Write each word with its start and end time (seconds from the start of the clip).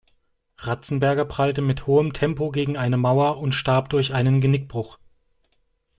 Ratzenberger 0.57 1.25
prallte 1.25 1.61
mit 1.61 1.85
hohem 1.85 2.11
Tempo 2.13 2.49
gegen 2.49 2.75
eine 2.75 2.97
Mauer 2.97 3.37
und 3.37 3.51
starb 3.51 3.89
durch 3.91 4.15
einen 4.15 4.41
Genickbruch. 4.41 4.97